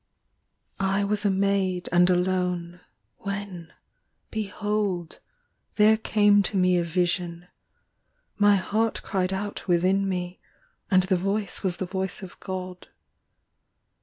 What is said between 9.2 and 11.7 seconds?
out within me, And the voice